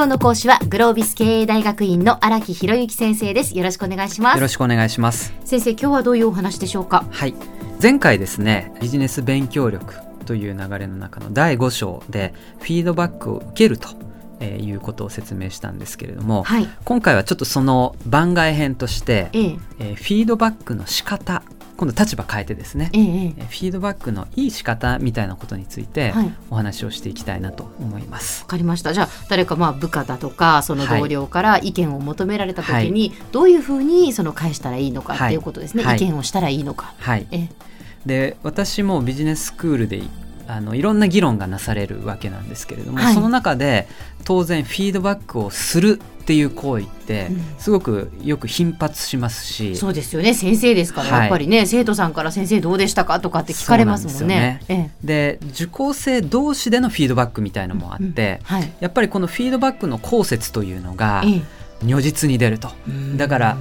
[0.00, 3.54] 今日の講師はグロービス経営大学院の荒木博之先生です。
[3.54, 4.36] よろしくお願いします。
[4.36, 5.34] よろしくお願いします。
[5.44, 7.04] 先生今日はどういうお話でしょうか？
[7.10, 7.34] はい。
[7.82, 13.88] 前回ですねビジネス勉強力という流れの中の第5章でフィードバックを受けると
[14.42, 19.58] えー、いうことを説明したんですけれども、はい、今回はちょっとその番外編として、ええ。
[19.80, 21.42] えー、フィードバックの仕方
[21.80, 26.12] 今度立場変えてですね、ええ、フィードバックのいい仕方みたいなことについて
[26.50, 28.42] お話をしていきたいなと思います。
[28.42, 28.92] わ、はい、かりました。
[28.92, 35.82] じゃあ誰かまあ部下だとかその同僚から意見を求められた時に、どういうふうにその返したらいいのかっていうことですね。
[35.82, 36.92] はい、意見をしたらいいのか。
[36.98, 37.26] はい。
[37.30, 37.48] え
[38.04, 40.02] で私もビジネススクールで
[40.50, 43.86] あのいろんな議論がなされるわけなんですけれども、はい、その中で
[44.24, 50.34] 当然フィードバックをするっていう行為ってすごくよく頻発しますし、うん、そうですよね。
[50.34, 54.60] 先生ですから、やっぱりね生徒さんから「先生どうでしたか?」とかって聞かれますもんね。
[55.02, 55.48] で、ね。
[55.52, 58.56] 受講生同士でのフィードバックみたいのもあって、うん。
[58.56, 61.24] はい、やっぱりこのフィードバックの公説というのが
[61.82, 62.70] 如実に出ると。
[63.16, 63.56] だから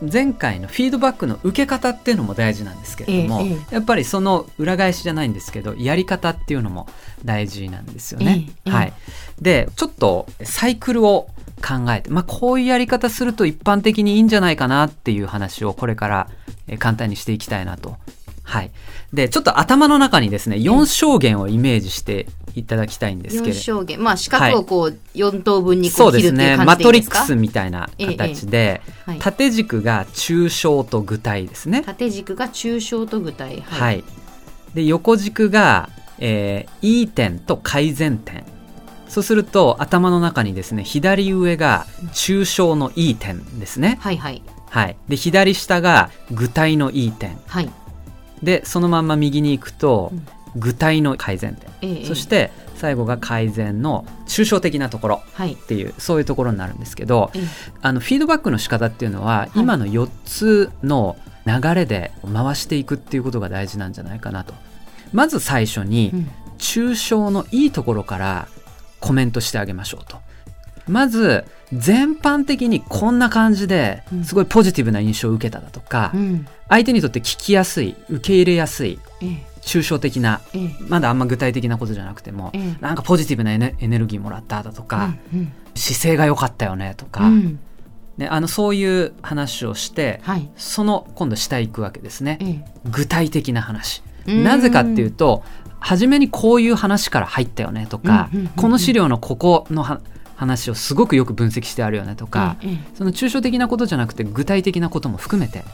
[0.00, 6.88] 前回のフィードバックの受け方っていうのも大事なんですけれども、ええ、やっぱりその裏返しじゃないんですけどやり方っていうのも
[7.24, 8.48] 大事なんですよね。
[8.64, 8.92] え、はい、
[9.40, 11.28] でちょっとサイクルを
[11.60, 16.28] 考えて、まあ、こういうやり方すると一般的にいいんじゃないかなっていう話をこれから
[16.78, 17.96] 簡単にしていきたいなと。
[18.48, 18.70] はい。
[19.12, 22.26] で、ちょっと頭の中にですね、4象限をイメージして
[22.58, 23.58] いただきたいんですけれど。
[23.58, 24.02] 4象限。
[24.02, 31.82] まあ、四角をこう、4等分にこう切るっていう感じですか、ね、マトリックスみたいな形で、ええはい、縦軸が抽象と具体ですね。
[31.82, 33.60] 縦軸が抽象と具体。
[33.62, 33.80] はい。
[33.80, 34.04] はい、
[34.74, 38.44] で、横軸が、えー、いい点と改善点。
[39.08, 43.98] そうすると頭の中にですね左上が抽象のいい点ですね。
[44.00, 44.42] はいはい。
[44.70, 47.38] はい、で左下が具体のいい点。
[47.46, 47.70] はい、
[48.42, 50.12] でそのまんま右に行くと、
[50.56, 57.30] 具体の改善点、そして最後が改善の抽象的なところっていう、はい、そういうところになるんですけど、
[57.82, 64.54] あのフィードバックの仕方っていうのは、今の4つの流れで回していくっていうことが大事なんじゃないかなと。
[65.12, 66.12] まず最初に、
[66.58, 68.48] 抽象のいいところから
[69.00, 70.18] コメントしてあげましょうと。
[70.88, 78.98] まず全般的にこんな感じですごいポジティブな印象を受けただとか、うん、相手にとって聞きやすい受け入れやすい、
[79.62, 80.40] 抽象的な、
[80.88, 87.60] まだあんま具体的なことじゃなくても、なんかポジティブなエネルギーもらっただとか、うんうん、姿勢が良かったよねとか、うん、
[88.16, 94.02] ね、あのそういう話をして、はい、その今度下行くわけですね、具体的な話。
[94.26, 95.42] なぜかっていうと
[95.80, 99.86] 初めにこういう話から入ったよねとか、この資料のここの
[100.34, 102.56] 話をすごくよく分析してあるよねとか、
[102.94, 105.64] その抽象的なことじゃなくて具体的なことも含めて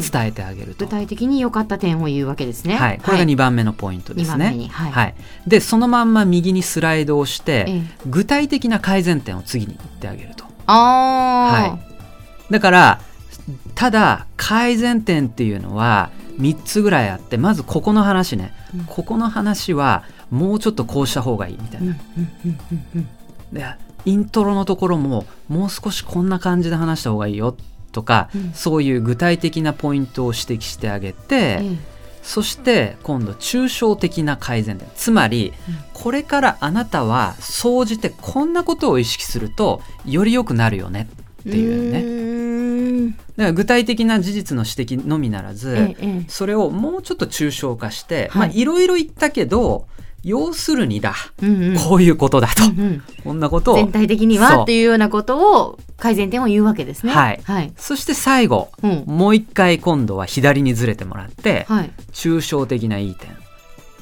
[0.00, 2.76] 伝えてあげると、具体的に良かった点を言うわけですね。
[2.76, 4.68] はい、これが2番目のポイントですね。
[4.70, 5.14] はい、はい、
[5.46, 10.44] でそのまんま右にスライドをして、具体的な改善点を次に言ってあげると。
[10.66, 11.78] あは
[12.50, 13.00] い、だから
[13.74, 21.96] ただ改善点っていうのは3つぐらいあってまずここの話ね、うん、ここの話はもうちょっとこうした方がいいみたいな。
[23.52, 23.66] で
[24.04, 27.54] イントロのところももう少しこんな感じで話した方がいいよ
[27.92, 31.78] とか、うん、そういう具体的なポイントを指摘してあげて、うん、
[32.22, 34.88] そして今度抽象的な改善点。
[34.96, 41.08] つまり、うん、これからあなたは総じてこんなことを意識するとより良くなるよね
[41.40, 42.32] っていうね。
[43.36, 49.86] だから具体的な事実の指摘のみならず、ええ、それをもうちょっと抽象化して、はい、まあいろいろ言ったけど
[50.22, 53.76] 要するにだ、うんうん、こういうことだと、うんうん、こんなことを。
[53.76, 57.12] 全体的にはっていうようなことを改善点を言うわけですね。
[57.12, 57.40] はい。
[57.44, 63.30] はい、そして最後、うん、もう一回今度は左にずれてもらって、はい、抽象的ないい点。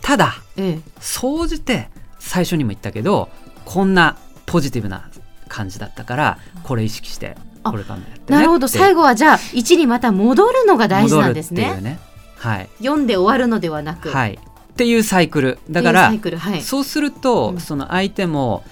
[0.00, 3.28] ただ、ええ、総じて最初にも言ったけど
[3.66, 4.16] こんな
[4.46, 5.10] ポジティブな
[5.48, 8.66] 感じだったからこれ意識してこれからやって、ね、なるほど。
[8.66, 11.78] 最後はじゃあ1にまた戻るのが大事なんですね。
[11.82, 11.98] ね。
[12.38, 15.58] はい、読んで終わるのではなく、はい、っていうサイクル。
[15.68, 18.64] だから、はい、そうすると、うん、その相手も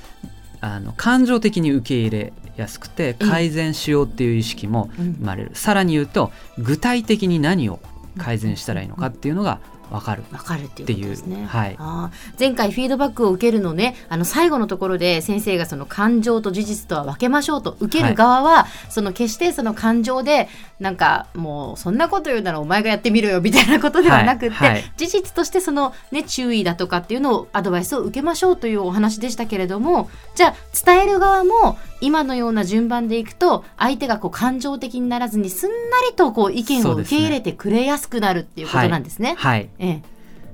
[0.61, 7.81] あの感情的に受け入れやすくて改善しようっていう意識も生まれる、うん、さらに言うと具体的に何を
[8.19, 9.61] 改善したらいいのかっていうのが
[9.91, 10.23] 分かる。
[10.31, 11.47] 分かるっていうですね。
[11.47, 20.49] はい、あ前回フィードバックを受けるのねあの最後のところで先生がその感情と事実とは分けましょうと受ける側は、はい、その決してその感情で
[20.81, 24.71] なんかもうそんなこと言うならお前がやってみろよみたいなことではなくて、はい。
[24.71, 35.77] はい、事実としてそのね注意だとかっていうのをアドバイスを受けましょうというお話でしたけれどもじゃあ伝える側も今のような順番でいくと相手がこう感情的にならずにすんな
[36.09, 39.35] りとこう意見を受け入れてくれやすくなるっていうことなんですね。
[39.37, 40.03] はい、ええ、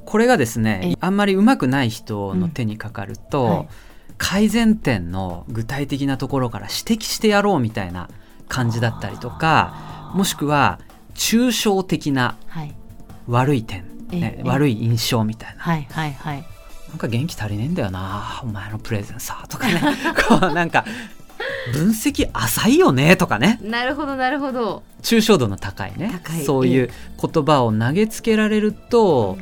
[0.05, 3.69] これがですねあんまりうまくない人の手にかかると、うんはい、
[4.17, 8.09] 改善点の具体的なところから指摘してやろうみたいな
[8.49, 10.81] 感じだったりとかもしくは
[11.15, 12.37] 抽象的な
[13.27, 16.45] 悪い点、はいね、悪い印象みたいな、はいはいはい、
[16.89, 19.81] なんか元気足りねえんだよなお前のプレゼンさとかね。
[20.29, 20.85] こうなんか
[21.73, 23.59] 分析浅いよねとかね。
[23.63, 24.83] なるほどなるほど。
[25.03, 26.21] 抽象度の高いね。
[26.45, 26.91] そういう
[27.21, 29.39] 言葉を投げつけられると、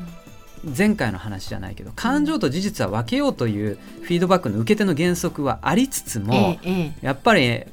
[0.77, 6.57] 前回の話じゃないけど感情と事実は分けようというフィードバックの受け手の原則はありつつも、
[7.01, 7.65] やっぱり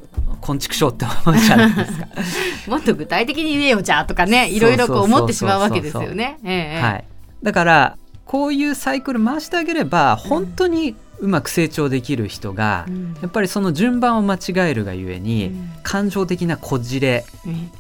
[0.42, 2.08] 昆虫症って思うじゃないですか。
[2.68, 6.38] もっと具体的に言えよじゃあとかねいろいろこう思ってしまうわけですよね。
[6.82, 7.06] はい、
[7.44, 10.96] だからこういうサイクル回してあげれば本当にう
[11.28, 17.26] まく成長できる人が、うん、やっぱりその順番を間違えるがゆえに、うん、感情的なこじれ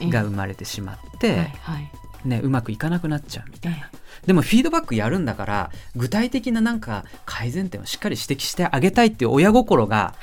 [0.01, 1.51] が生まれてしまって、
[2.25, 3.89] ね、うまくいかなくなっちゃうみたいな。
[4.25, 10.13] でもフィードバックやるんだから具体的ななんか改善点をしっかり指摘してあげたいっていう親心が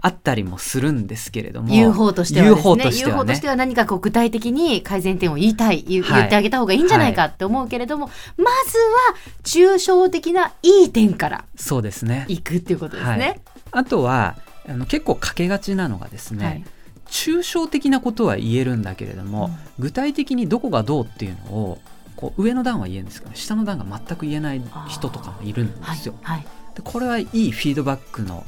[0.00, 2.60] あったりもするんですけれども、はいはい、UFO としてはですね。
[2.60, 12.26] UFO としては、ね、としては何かこう具体的に改善点を言いたい言ってあげた方がいいんじゃないかって思うけれども、はい、まずは抽象的ないい点からそうですね。
[12.28, 13.40] いくっていうことですね。
[13.70, 14.36] あとは
[14.68, 16.64] あの結構かけがちなのがですね、
[17.06, 19.46] 抽象的なことは言えるんだけれども、
[19.78, 21.78] うん、具体的にどこがどうっていうのを
[22.16, 26.14] こう上の段は言えるんですけど下の段が全く言えない人とかもいるんですよ。
[26.22, 28.46] はいはい、でこれはいいフィードバックの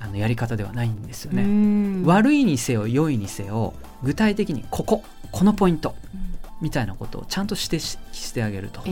[0.00, 2.02] あのやり方ではないんですよね。
[2.06, 5.94] 悪いにせよ良いにせよ具体的にこここのポイント
[6.60, 8.82] みたいなことをちゃんとしてしてあげると。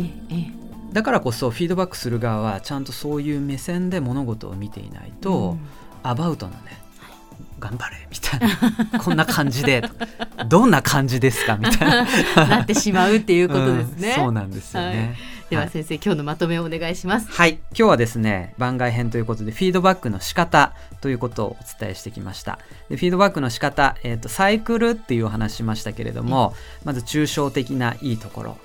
[0.92, 5.56] だからこそフィードバックする側はちゃんとそういう目線で物事を見ていないと、
[6.02, 6.88] アバウトなね
[7.58, 8.99] 頑張れみたいな。
[9.00, 9.82] こんな感じで。
[10.49, 12.06] どんな感じですかみたいな。
[12.49, 15.16] なってしまうっていうことですね、うん、そうなんですよね、はい。
[15.50, 17.31] では先生、はい、今日のまとめをお願いします。
[17.31, 17.55] はい。
[17.55, 22.58] 今日はですね番外編ということでフィードバックの仕方ということをお伝えしてきました。
[22.88, 26.54] でフィードバックの仕方、えーと、サイクルっていうお話しましたけれども、
[26.84, 28.58] まず抽象的ないいところ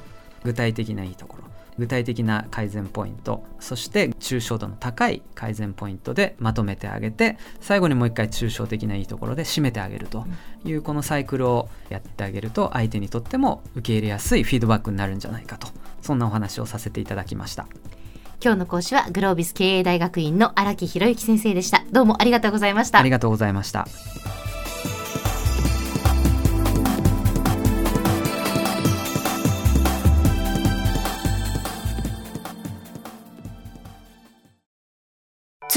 [0.43, 10.25] 具体的ないいところ具体的な改善ポイントそして抽象度の高い改善ポイントでまとめてあげて最後にもう一回抽象的ないいところで締めてあげると
[10.65, 15.67] いうこのサイクルをやってあげると相手にとっても受け入れやすいフィードバックになるんじゃないかと。
[16.01, 17.67] そんなお話をさせていただきました。
[18.43, 21.85] 今日の講師はグロービス経営大学院の荒木博之先生でした。
[21.91, 22.99] どうもありがとうございました。
[22.99, 23.87] ありがとうございました